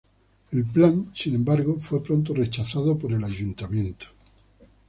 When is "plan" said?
0.65-1.11